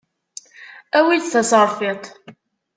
Awi-d 0.97 1.25
taserfiṭ. 1.31 2.03